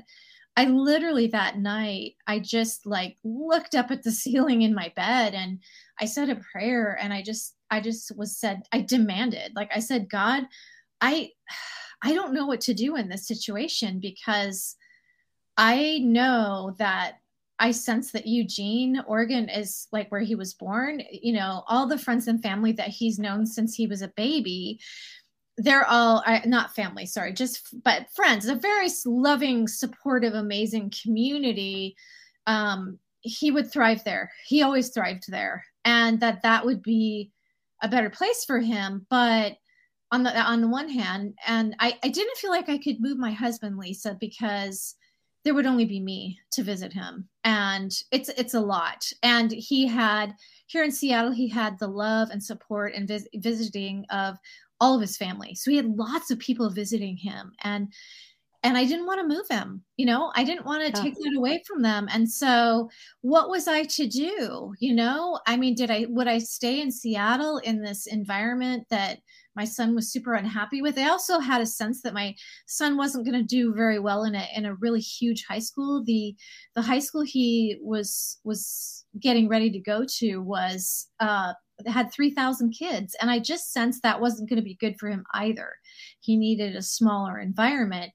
[0.57, 5.35] I literally that night I just like looked up at the ceiling in my bed
[5.35, 5.61] and
[6.01, 9.81] I said a prayer and I just I just was said I demanded like I
[9.81, 10.45] said God
[11.01, 11.31] I
[12.03, 14.77] I don't know what to do in this situation because
[15.57, 17.15] I know that
[17.59, 21.01] I sense that Eugene, Oregon is like where he was born.
[21.11, 24.81] You know, all the friends and family that he's known since he was a baby,
[25.57, 28.47] they're all not family, sorry, just but friends.
[28.47, 31.97] A very loving, supportive, amazing community.
[32.47, 34.33] Um, he would thrive there.
[34.47, 37.31] He always thrived there, and that that would be
[37.83, 39.07] a better place for him.
[39.09, 39.57] But
[40.15, 43.19] on the on the one hand and I, I didn't feel like i could move
[43.19, 44.95] my husband lisa because
[45.45, 49.89] there would only be me to visit him and it's it's a lot and he
[49.89, 50.35] had
[50.67, 54.39] here in seattle he had the love and support and vis- visiting of
[54.85, 57.89] all of his family so he had lots of people visiting him and
[58.65, 59.85] and I didn't want to move him.
[59.99, 62.09] You know, I didn't want to take that away from them.
[62.11, 62.89] And so,
[63.21, 64.73] what was I to do?
[64.81, 69.19] You know, I mean, did I would I stay in Seattle in this environment that
[69.55, 70.97] my son was super unhappy with?
[70.99, 72.35] I also had a sense that my
[72.67, 76.03] son wasn't going to do very well in a in a really huge high school.
[76.03, 76.35] The
[76.75, 81.53] the high school he was was getting ready to go to was uh
[81.87, 85.25] had 3000 kids and i just sensed that wasn't going to be good for him
[85.35, 85.71] either
[86.21, 88.13] he needed a smaller environment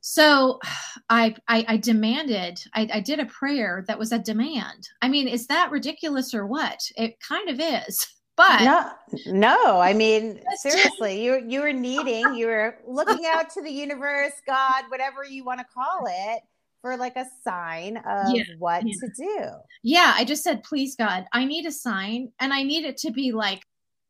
[0.00, 0.58] so
[1.10, 4.88] I, I, I demanded, I, I did a prayer that was a demand.
[5.02, 6.80] I mean, is that ridiculous or what?
[6.96, 8.06] It kind of is.
[8.38, 8.92] But no,
[9.26, 9.80] no.
[9.80, 14.84] I mean, seriously, you you were needing, you were looking out to the universe, God,
[14.90, 16.42] whatever you want to call it,
[16.82, 18.94] for like a sign of yeah, what yeah.
[19.00, 19.50] to do.
[19.82, 23.10] Yeah, I just said, please, God, I need a sign, and I need it to
[23.10, 23.62] be like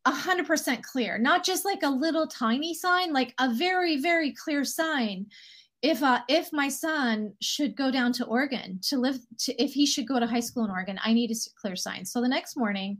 [0.04, 4.33] a hundred percent clear, not just like a little tiny sign, like a very, very
[4.33, 5.26] clear sign
[5.83, 9.87] if uh, if my son should go down to Oregon to live to if he
[9.87, 12.04] should go to high school in Oregon, I need a clear sign.
[12.04, 12.98] So the next morning,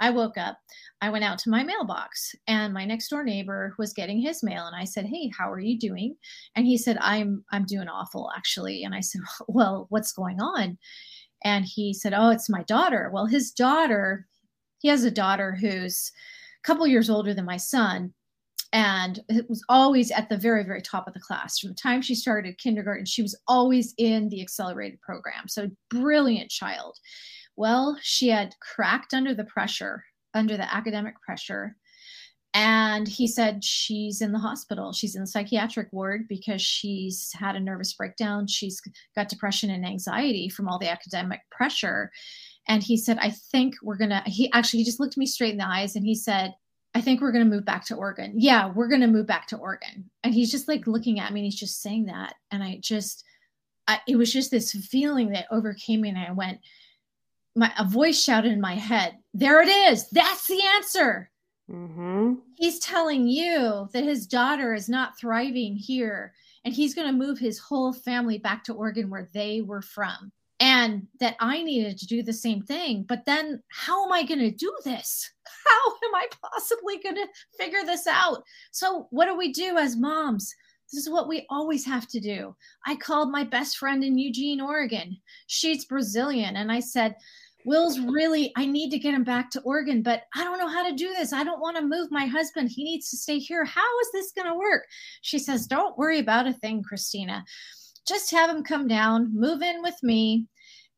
[0.00, 0.58] I woke up,
[1.00, 4.66] I went out to my mailbox, and my next door neighbor was getting his mail,
[4.66, 6.16] and I said, "Hey, how are you doing?"
[6.54, 10.78] And he said, "I'm I'm doing awful actually." And I said, "Well, what's going on?"
[11.44, 14.26] And he said, "Oh, it's my daughter." Well, his daughter,
[14.80, 16.12] he has a daughter who's
[16.64, 18.14] a couple years older than my son,
[18.72, 22.02] and it was always at the very very top of the class from the time
[22.02, 26.98] she started kindergarten she was always in the accelerated program so brilliant child
[27.56, 31.76] well she had cracked under the pressure under the academic pressure
[32.54, 37.56] and he said she's in the hospital she's in the psychiatric ward because she's had
[37.56, 38.80] a nervous breakdown she's
[39.14, 42.10] got depression and anxiety from all the academic pressure
[42.68, 45.58] and he said i think we're gonna he actually he just looked me straight in
[45.58, 46.54] the eyes and he said
[46.96, 48.32] I think we're going to move back to Oregon.
[48.36, 50.08] Yeah, we're going to move back to Oregon.
[50.24, 52.32] And he's just like looking at me and he's just saying that.
[52.50, 53.22] And I just,
[53.86, 56.08] I, it was just this feeling that overcame me.
[56.08, 56.58] And I went,
[57.56, 60.08] my, a voice shouted in my head, there it is.
[60.10, 61.30] That's the answer.
[61.70, 62.34] Mm-hmm.
[62.56, 66.32] He's telling you that his daughter is not thriving here
[66.64, 70.32] and he's going to move his whole family back to Oregon where they were from
[70.60, 73.04] and that I needed to do the same thing.
[73.08, 75.30] But then, how am I going to do this?
[75.66, 77.26] How am I possibly going to
[77.58, 78.44] figure this out?
[78.70, 80.54] So, what do we do as moms?
[80.92, 82.54] This is what we always have to do.
[82.86, 85.16] I called my best friend in Eugene, Oregon.
[85.48, 86.56] She's Brazilian.
[86.56, 87.16] And I said,
[87.66, 90.88] Will's really, I need to get him back to Oregon, but I don't know how
[90.88, 91.34] to do this.
[91.34, 92.70] I don't want to move my husband.
[92.70, 93.64] He needs to stay here.
[93.64, 94.84] How is this going to work?
[95.20, 97.42] She says, Don't worry about a thing, Kristina
[98.06, 100.46] just have him come down, move in with me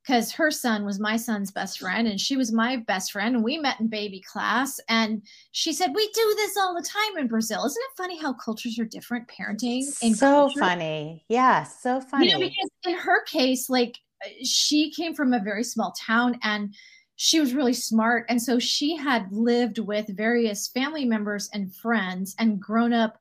[0.03, 3.45] because her son was my son's best friend and she was my best friend and
[3.45, 7.27] we met in baby class and she said we do this all the time in
[7.27, 10.61] brazil isn't it funny how cultures are different parenting so culture?
[10.61, 13.99] funny yeah so funny you know because in her case like
[14.45, 16.75] she came from a very small town and
[17.17, 18.27] she was really smart.
[18.29, 23.19] And so she had lived with various family members and friends and grown up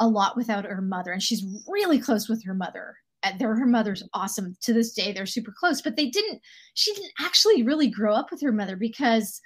[0.00, 1.12] a lot without her mother.
[1.12, 2.96] And she's really close with her mother.
[3.38, 5.12] They're her mother's awesome to this day.
[5.12, 6.40] They're super close but they didn't
[6.74, 9.40] she didn't actually really grow up with her mother because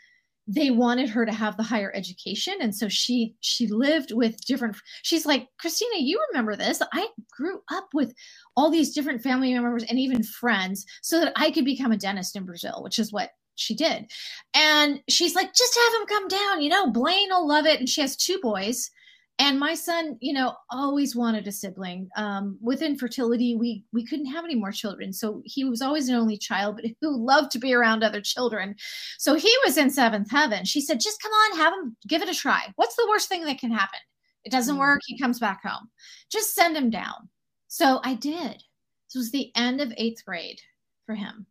[0.46, 2.54] they wanted her to have the higher education.
[2.60, 6.82] And so she she lived with different she's like kristina you remember this?
[6.92, 8.12] I grew up with
[8.56, 12.36] all these different family members and even friends so that i could become a dentist
[12.36, 14.10] in brazil which is what she did.
[14.54, 17.78] And she's like just have him come down you know blaine will love it.
[17.78, 18.90] And she has two boys
[19.38, 22.08] and my son you know always wanted a sibling.
[22.16, 25.12] Um, with infertility we we couldn't have any more children.
[25.12, 28.74] So he was always an only child but who loved to be around other children.
[29.18, 30.64] So he was in seventh heaven.
[30.64, 32.72] She said just come on have him give it a try.
[32.76, 34.00] What's the worst thing that can happen?
[34.44, 35.00] It doesn't work.
[35.06, 35.88] He comes back home.
[36.30, 37.28] Just send him down.
[37.68, 38.62] So i did.
[39.08, 40.60] This was the end of eighth grade
[41.06, 41.46] for him.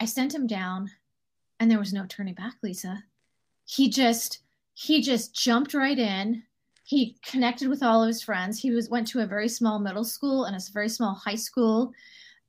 [0.00, 0.90] I sent him down
[1.58, 3.02] and there was no turning back lisa.
[3.64, 4.40] He just
[4.74, 6.42] he just jumped right in
[6.86, 8.60] he connected with all of his friends.
[8.60, 11.92] He was went to a very small middle school and a very small high school,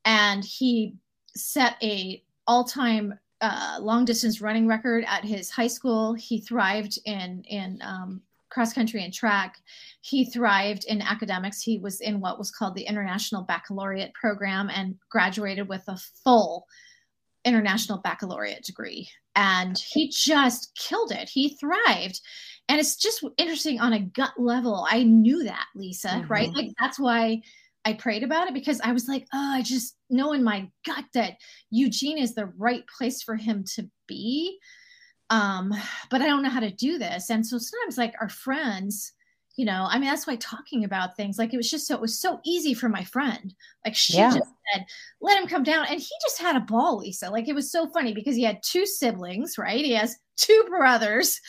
[0.06, 0.96] and he
[1.36, 6.14] set a all-time uh, long distance running record at his high school.
[6.14, 9.58] He thrived in in um, cross country and track.
[10.02, 11.60] He thrived in academics.
[11.60, 16.68] He was in what was called the International Baccalaureate program and graduated with a full
[17.44, 19.10] international baccalaureate degree.
[19.36, 21.28] And he just killed it.
[21.28, 22.22] He thrived
[22.70, 26.32] and it's just interesting on a gut level i knew that lisa mm-hmm.
[26.32, 27.42] right like that's why
[27.88, 31.06] I prayed about it because I was like, oh, I just know in my gut
[31.14, 31.38] that
[31.70, 34.58] Eugene is the right place for him to be.
[35.30, 35.74] Um,
[36.10, 37.30] but I don't know how to do this.
[37.30, 39.14] And so sometimes like our friends,
[39.58, 42.02] you know, I mean, that's why talking about things like it was just so it
[42.02, 43.54] was so easy for my friend.
[43.84, 44.30] Like she yeah.
[44.30, 44.86] just said,
[45.20, 45.88] let him come down.
[45.90, 47.32] And he just had a ball, Lisa.
[47.32, 49.84] Like it was so funny because he had two siblings, right?
[49.84, 51.42] He has two brothers,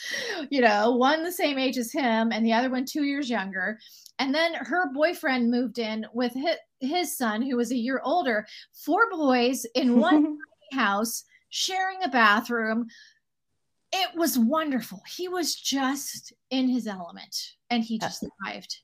[0.49, 3.77] you know, one the same age as him and the other one two years younger.
[4.17, 8.45] And then her boyfriend moved in with his, his son, who was a year older.
[8.73, 10.39] Four boys in one
[10.73, 12.87] house sharing a bathroom.
[13.91, 15.01] It was wonderful.
[15.15, 17.35] He was just in his element
[17.69, 18.79] and he just thrived.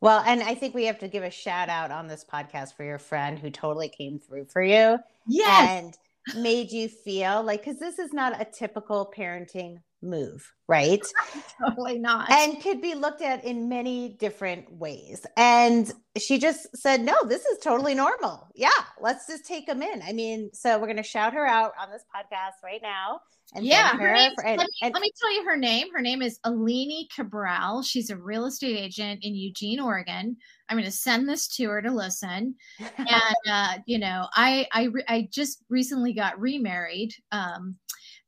[0.00, 2.84] Well, and I think we have to give a shout out on this podcast for
[2.84, 4.98] your friend who totally came through for you.
[5.26, 5.70] Yeah.
[5.70, 5.94] And
[6.36, 11.02] made you feel like, because this is not a typical parenting move, right?
[11.60, 12.30] totally not.
[12.30, 15.26] And could be looked at in many different ways.
[15.36, 18.48] And she just said, no, this is totally normal.
[18.54, 20.02] Yeah, let's just take them in.
[20.02, 23.20] I mean, so we're going to shout her out on this podcast right now.
[23.54, 25.92] And yeah, her name, for, and, let, me, and, let me tell you her name.
[25.92, 27.82] Her name is Alini Cabral.
[27.82, 30.36] She's a real estate agent in Eugene, Oregon.
[30.68, 32.56] I'm going to send this to her to listen.
[32.98, 37.12] and uh, you know, I I I just recently got remarried.
[37.30, 37.76] Um,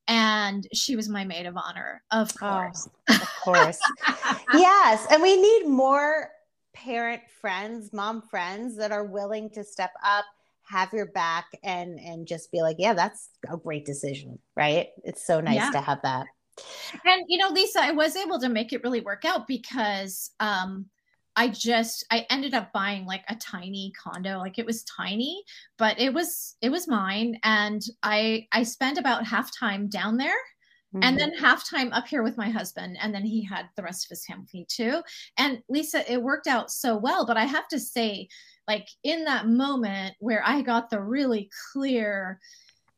[0.08, 2.88] and she was my maid of honor, of course.
[3.08, 3.78] Oh, of course.
[4.52, 5.06] yes.
[5.10, 6.30] And we need more
[6.74, 10.24] parent friends, mom friends that are willing to step up,
[10.68, 14.88] have your back and and just be like, yeah, that's a great decision, right?
[15.04, 15.70] It's so nice yeah.
[15.70, 16.26] to have that.
[17.04, 20.86] And you know, Lisa, I was able to make it really work out because um
[21.36, 24.38] I just I ended up buying like a tiny condo.
[24.38, 25.42] Like it was tiny,
[25.78, 30.28] but it was it was mine and I I spent about half time down there
[30.94, 31.02] mm-hmm.
[31.02, 34.06] and then half time up here with my husband and then he had the rest
[34.06, 35.02] of his family too.
[35.38, 38.28] And Lisa, it worked out so well, but I have to say
[38.66, 42.40] like in that moment where I got the really clear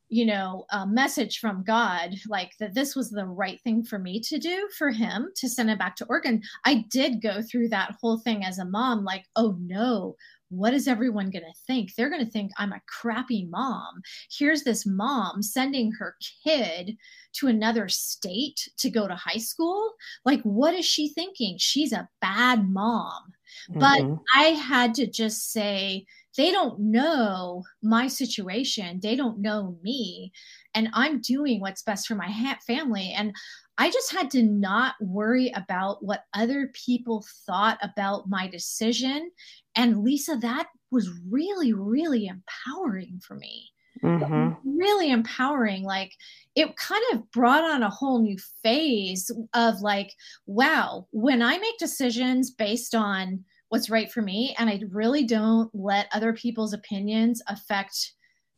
[0.09, 4.21] you know, a message from God, like that this was the right thing for me
[4.21, 6.43] to do for him to send him back to Oregon.
[6.65, 10.17] I did go through that whole thing as a mom, like, oh no,
[10.51, 11.95] what is everyone going to think?
[11.95, 14.01] They're going to think I'm a crappy mom.
[14.31, 16.97] Here's this mom sending her kid
[17.35, 19.93] to another state to go to high school.
[20.25, 21.57] Like, what is she thinking?
[21.59, 23.35] She's a bad mom.
[23.71, 23.79] Mm-hmm.
[23.79, 26.07] But I had to just say,
[26.39, 29.01] they don't know my situation.
[29.03, 30.33] They don't know me.
[30.75, 33.13] And i'm doing what's best for my ha- family.
[33.15, 33.35] And
[33.77, 39.31] i just had to not worry about what other people thought about my decision.
[39.75, 43.71] And lisa that was really really empowering for me.
[44.05, 44.79] Mm-hmm.
[44.79, 45.83] really empowering.
[45.83, 46.13] Like
[46.55, 50.13] it kind of brought on a whole new phase of like
[50.47, 55.71] wow when i make decisions based on what's right for me and i really don't
[55.75, 58.13] let other people's opinions affect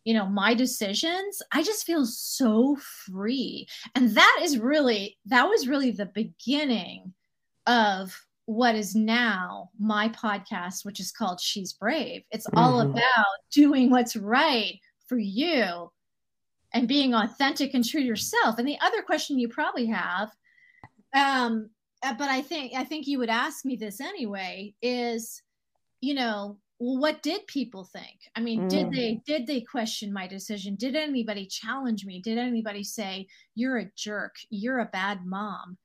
[0.04, 1.42] you know my decisions.
[1.52, 3.66] I just feel so free.
[3.94, 7.12] And that is really that was really the beginning
[7.66, 12.22] of what is now my podcast which is called she's brave.
[12.30, 12.58] It's mm-hmm.
[12.58, 15.90] all about doing what's right for you
[16.72, 18.58] and being authentic and true to yourself.
[18.58, 20.30] And the other question you probably have
[21.14, 21.70] um
[22.02, 24.74] but I think I think you would ask me this anyway.
[24.82, 25.42] Is
[26.00, 28.18] you know what did people think?
[28.34, 28.68] I mean, mm.
[28.70, 30.76] did they did they question my decision?
[30.76, 32.22] Did anybody challenge me?
[32.22, 34.36] Did anybody say you're a jerk?
[34.48, 35.76] You're a bad mom?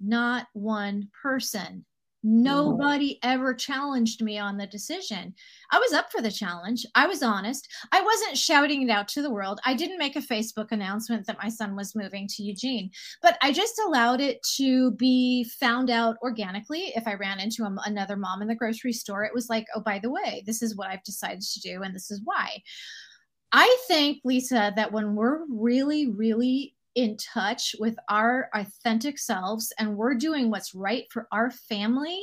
[0.00, 1.84] Not one person.
[2.24, 2.42] Mm-hmm.
[2.42, 5.34] Nobody ever challenged me on the decision.
[5.70, 6.84] I was up for the challenge.
[6.94, 7.66] I was honest.
[7.92, 9.58] I wasn't shouting it out to the world.
[9.64, 12.90] I didn't make a Facebook announcement that my son was moving to Eugene,
[13.22, 16.92] but I just allowed it to be found out organically.
[16.94, 19.80] If I ran into a, another mom in the grocery store, it was like, oh,
[19.80, 22.62] by the way, this is what I've decided to do, and this is why.
[23.52, 29.96] I think, Lisa, that when we're really, really in touch with our authentic selves and
[29.96, 32.20] we're doing what's right for our family,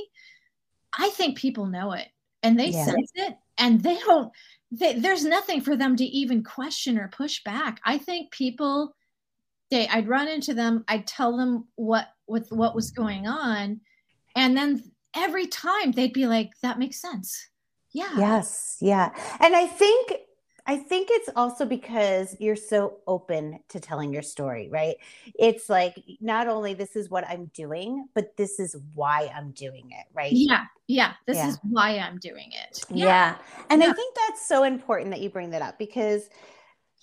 [0.97, 2.07] I think people know it
[2.43, 2.85] and they yeah.
[2.85, 4.31] sense it and they don't,
[4.71, 7.79] they, there's nothing for them to even question or push back.
[7.85, 8.95] I think people,
[9.71, 13.81] they, I'd run into them, I'd tell them what, with what was going on.
[14.35, 14.83] And then
[15.15, 17.49] every time they'd be like, that makes sense.
[17.93, 18.13] Yeah.
[18.17, 18.77] Yes.
[18.81, 19.11] Yeah.
[19.39, 20.13] And I think
[20.67, 24.97] I think it's also because you're so open to telling your story, right?
[25.39, 29.91] It's like not only this is what I'm doing, but this is why I'm doing
[29.91, 30.31] it, right?
[30.31, 30.65] Yeah.
[30.87, 31.13] Yeah.
[31.25, 31.47] This yeah.
[31.47, 32.83] is why I'm doing it.
[32.89, 33.05] Yeah.
[33.05, 33.35] yeah.
[33.69, 33.89] And yeah.
[33.89, 36.29] I think that's so important that you bring that up because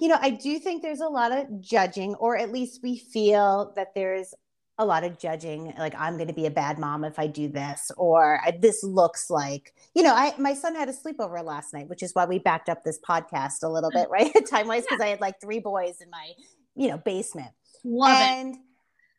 [0.01, 3.73] you know, I do think there's a lot of judging, or at least we feel
[3.77, 4.35] that there's
[4.79, 7.49] a lot of judging like i'm going to be a bad mom if i do
[7.49, 11.73] this or uh, this looks like you know i my son had a sleepover last
[11.73, 13.95] night which is why we backed up this podcast a little mm.
[13.95, 14.33] bit right?
[14.51, 15.07] Time wise because yeah.
[15.07, 16.33] i had like three boys in my
[16.75, 17.51] you know basement.
[17.85, 18.61] Love and it.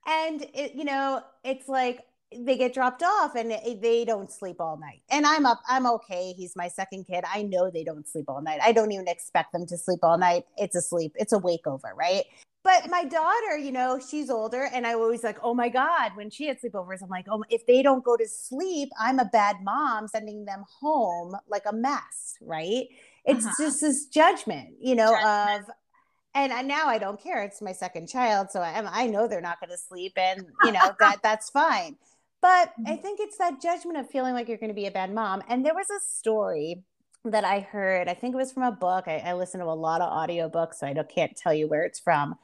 [0.07, 2.01] and it, you know it's like
[2.35, 5.01] they get dropped off and they don't sleep all night.
[5.09, 6.33] And i'm up i'm okay.
[6.33, 7.23] He's my second kid.
[7.31, 8.59] I know they don't sleep all night.
[8.61, 10.43] I don't even expect them to sleep all night.
[10.57, 12.25] It's a sleep it's a wake over right
[12.65, 16.31] but my daughter, you know, she's older, and I always like, oh my god, when
[16.31, 19.57] she had sleepovers, I'm like, oh, if they don't go to sleep, I'm a bad
[19.63, 22.87] mom sending them home like a mess, right?
[23.23, 23.63] It's uh-huh.
[23.63, 25.69] just this judgment, you know, judgment.
[25.69, 25.75] of
[26.33, 27.43] and now I don't care.
[27.43, 30.71] It's my second child, so I, I know they're not going to sleep, and you
[30.71, 31.97] know that that's fine.
[32.41, 33.01] But I mm-hmm.
[33.01, 35.43] think it's that judgment of feeling like you're going to be a bad mom.
[35.47, 36.83] And there was a story
[37.25, 38.07] that I heard.
[38.07, 39.05] I think it was from a book.
[39.07, 41.99] I, I listen to a lot of audiobooks, so I can't tell you where it's
[41.99, 42.35] from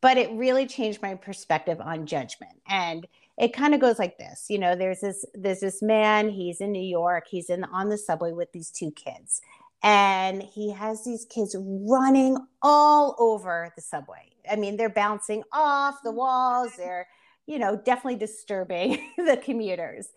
[0.00, 2.60] but it really changed my perspective on judgment.
[2.68, 3.06] And
[3.38, 6.72] it kind of goes like this you know there's this there's this man he's in
[6.72, 9.42] new york he's in on the subway with these two kids
[9.82, 14.32] and he has these kids running all over the subway.
[14.50, 17.06] I mean they're bouncing off the walls they're
[17.46, 20.08] you know definitely disturbing the commuters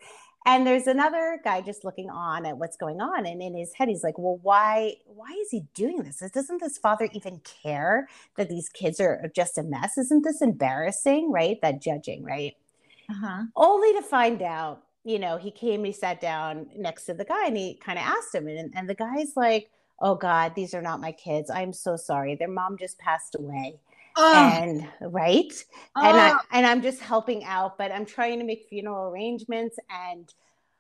[0.46, 3.90] and there's another guy just looking on at what's going on and in his head
[3.90, 6.24] he's like well why why is he doing this?
[6.34, 9.98] Doesn't this father even care that these kids are just a mess?
[9.98, 11.32] Isn't this embarrassing?
[11.32, 11.60] Right?
[11.62, 12.56] That judging right?
[13.10, 13.44] Uh-huh.
[13.56, 17.48] only to find out you know he came he sat down next to the guy
[17.48, 20.82] and he kind of asked him and, and the guy's like oh god these are
[20.82, 21.50] not my kids.
[21.50, 22.36] I'm so sorry.
[22.36, 23.80] Their mom just passed away
[24.22, 24.52] Oh.
[24.54, 25.54] and right?
[25.96, 26.40] And i ah.
[26.52, 30.28] and i'm just helping out but i'm trying to make funeral arrangements and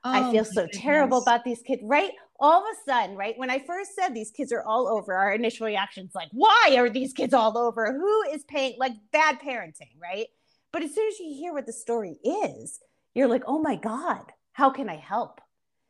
[0.04, 0.82] oh, i feel so goodness.
[0.82, 2.12] terrible about these kids right?
[2.42, 5.34] All of a sudden right when i first said these kids are all over our
[5.34, 7.94] initial reactions like why are these kids all over?
[7.94, 10.28] Who is paying like bad parenting right?
[10.74, 12.80] But as soon as you hear what the story is
[13.14, 15.40] you're like oh my god how can i help?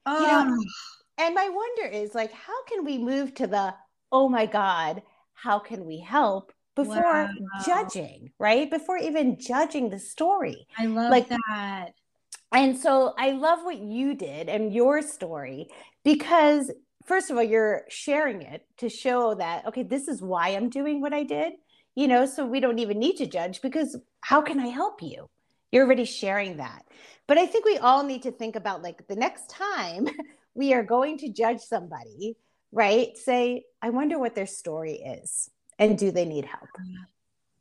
[0.06, 1.24] You know ah.
[1.26, 3.74] and my wonder is like how can we move to the
[4.12, 5.02] oh my god
[5.34, 6.54] how can we help
[6.84, 7.30] before wow.
[7.66, 8.70] judging, right?
[8.70, 10.68] Before even judging the story.
[10.78, 11.94] I love like, that.
[12.52, 15.68] And so I love what you did and your story
[16.04, 16.72] because
[17.06, 21.02] first of all you're sharing it to show that okay, this is why I'm doing
[21.02, 21.54] what I did.
[21.96, 25.28] You know, so we don't even need to judge because how can I help you?
[25.72, 26.86] You're already sharing that.
[27.28, 30.08] But I think we all need to think about like the next time
[30.56, 32.38] we are going to judge somebody,
[32.72, 33.16] right?
[33.18, 35.50] Say, I wonder what their story is
[35.80, 36.70] and do they need help?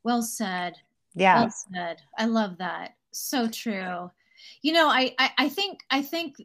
[0.05, 0.75] Well said.
[1.15, 1.41] Yeah.
[1.41, 2.03] Well said.
[2.19, 2.95] I love that.
[3.13, 4.11] So true.
[4.63, 6.37] You know i i, I think i think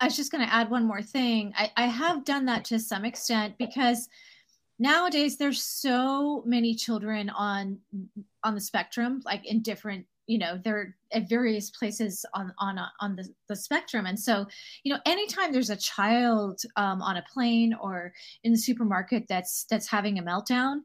[0.00, 1.52] i was just going to add one more thing.
[1.56, 4.08] I, I have done that to some extent because
[4.78, 7.78] nowadays there's so many children on
[8.42, 13.16] on the spectrum like in different you know they're at various places on on on
[13.16, 14.06] the, the spectrum.
[14.06, 14.46] And so
[14.84, 18.12] you know anytime there's a child um, on a plane or
[18.44, 20.80] in the supermarket that's that's having a meltdown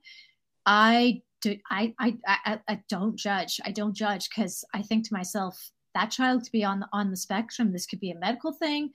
[0.67, 3.59] I do I I I, I don't judge.
[3.65, 7.09] I don't judge because I think to myself that child could be on the, on
[7.09, 7.71] the spectrum.
[7.71, 8.91] This could be a medical thing.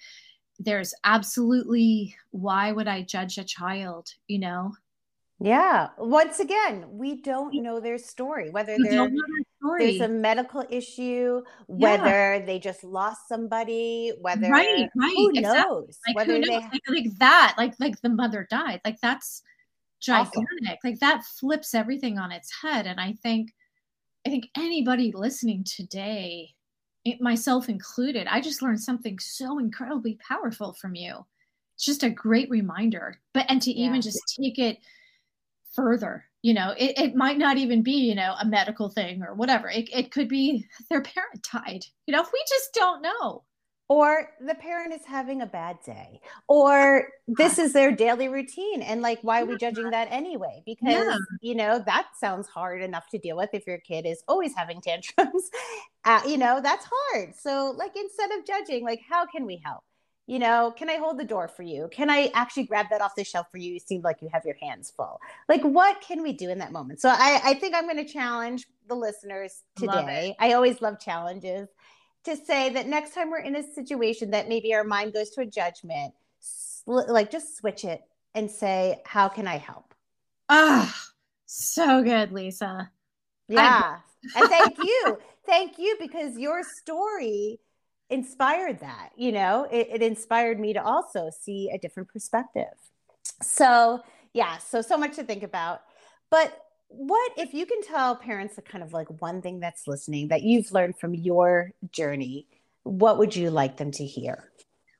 [0.59, 4.09] There's absolutely why would I judge a child?
[4.29, 4.73] You know.
[5.41, 5.89] Yeah.
[5.99, 8.51] Once again, we don't know their story.
[8.51, 12.47] Whether there's a medical issue, whether yeah.
[12.47, 15.41] they just lost somebody, whether right, right, who exactly.
[15.41, 15.99] knows?
[16.07, 16.47] Like, whether who knows?
[16.49, 16.59] They...
[16.61, 18.83] Like, like that, like like the mother died.
[18.85, 19.43] Like that's
[20.03, 20.37] gigantic.
[20.37, 20.79] Awesome.
[20.85, 22.87] Like that flips everything on its head.
[22.87, 23.53] And I think,
[24.27, 26.51] I think anybody listening today,
[27.05, 31.25] it, myself included, I just learned something so incredibly powerful from you.
[31.75, 33.21] It's just a great reminder.
[33.33, 33.87] But and to yeah.
[33.87, 34.79] even just take it
[35.73, 39.35] further, you know, it, it might not even be, you know, a medical thing or
[39.35, 39.71] whatever.
[39.71, 41.85] It, it could be their parent died.
[42.07, 43.45] You know, we just don't know
[43.93, 46.19] or the parent is having a bad day
[46.49, 50.63] or this is their daily routine and like why are we judging that anyway?
[50.65, 51.19] Because yeah.
[51.43, 54.81] you know that sounds hard enough to deal with if your kid is always having
[54.81, 55.51] tantrums
[56.07, 57.35] uh, you know that's hard.
[57.37, 59.85] So like instead of judging like how can we help?
[60.27, 61.91] You know can i hold the door for you?
[61.93, 63.75] Can i actually grab that off the shelf for you?
[63.75, 65.21] You seem like you have your hands full.
[65.51, 67.03] Like what can we do in that moment?
[67.03, 70.35] So i, I think i'm going to challenge the listeners today.
[70.41, 71.69] I always love challenges
[72.25, 75.41] to say that next time we're in a situation that maybe our mind goes to
[75.43, 78.03] a judgment, sl- like just switch it
[78.35, 79.95] and say, How can I help?
[80.49, 81.11] Ah, oh,
[81.47, 82.91] so good, Lisa.
[83.49, 83.97] Yeah.
[84.37, 85.19] and thank you.
[85.47, 87.59] Thank you because your story
[88.11, 89.11] inspired that.
[89.17, 92.75] You know, it, it inspired me to also see a different perspective.
[93.43, 94.03] So,
[94.33, 95.83] yeah, so, so much to think about.
[96.31, 96.57] But
[96.95, 100.43] what if you can tell parents the kind of like one thing that's listening that
[100.43, 102.47] you've learned from your journey,
[102.83, 104.51] what would you like them to hear?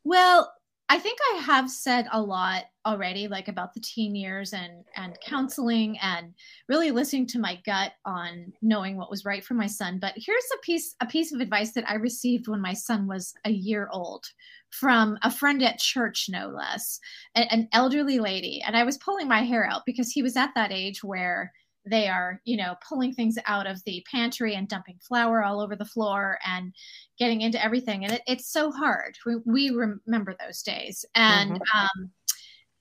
[0.05, 0.53] Well,
[0.89, 5.17] I think I have said a lot already, like about the teen years and and
[5.27, 6.35] counseling and
[6.69, 9.99] really listening to my gut on knowing what was right for my son.
[9.99, 13.33] But here's a piece a piece of advice that I received when my son was
[13.47, 14.27] a year old
[14.69, 17.01] from a friend at church, no less,
[17.35, 18.63] an elderly lady.
[18.63, 21.53] And I was pulling my hair out because he was at that age where
[21.85, 25.75] they are you know pulling things out of the pantry and dumping flour all over
[25.77, 26.73] the floor and
[27.19, 28.05] getting into everything.
[28.05, 29.17] And it, it's so hard.
[29.27, 31.05] We, we, remember those days.
[31.15, 31.79] And mm-hmm.
[31.79, 32.11] um,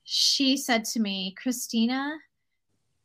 [0.04, 2.16] she said to me kristina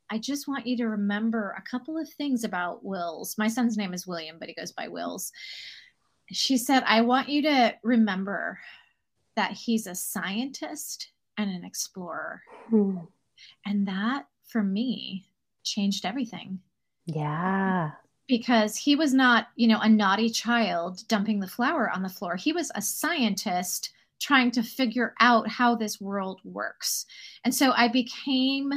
[0.09, 3.37] i just want you to remember a couple of things about wills.
[3.37, 5.31] My son's name is william but he goes by wills.
[6.31, 8.59] She said i want you to remember
[9.35, 12.41] that he's a scientist and an explorer.
[12.69, 12.97] Hmm.
[13.65, 15.27] and that for me
[15.68, 16.59] changed everything.
[17.05, 17.91] Yeah.
[18.28, 22.36] Because he was not, you know, a naughty child dumping the flour on the floor.
[22.36, 27.05] He was a scientist trying to figure out how this world works.
[27.45, 28.72] And so I became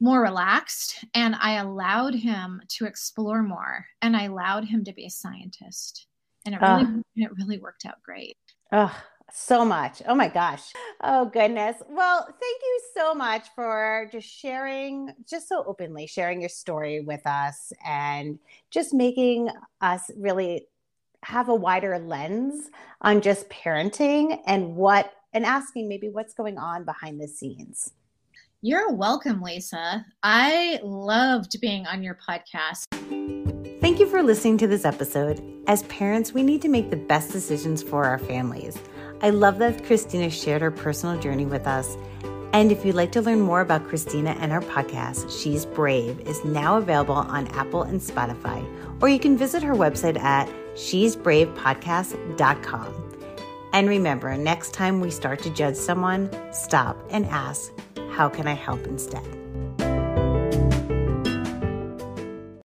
[0.00, 5.04] more relaxed and I allowed him to explore more and I allowed him to be
[5.06, 6.06] a scientist.
[6.46, 8.36] And it really, uh, it really worked out great.
[8.72, 8.94] Oh,
[9.32, 10.02] so much.
[10.06, 10.72] Oh my gosh.
[11.02, 11.76] Oh goodness.
[11.88, 17.26] Well, thank you so much for just sharing, just so openly sharing your story with
[17.26, 18.38] us and
[18.70, 19.48] just making
[19.80, 20.66] us really
[21.22, 22.70] have a wider lens
[23.02, 27.92] on just parenting and what, and asking maybe what's going on behind the scenes.
[28.62, 30.04] You're welcome, Lisa.
[30.22, 32.84] I loved being on your podcast.
[33.80, 35.42] Thank you for listening to this episode.
[35.66, 38.78] As parents, we need to make the best decisions for our families.
[39.22, 41.98] I love that Kristina shared her personal journey with us.
[42.52, 46.44] And if you'd like to learn more about Kristina and her podcast, She's Brave, is
[46.44, 48.64] now available on Apple and Spotify,
[49.00, 52.94] or you can visit her website at she'sbravepodcast.com.
[53.72, 57.70] And remember, next time we start to judge someone, stop and ask,
[58.10, 59.39] How can I help instead?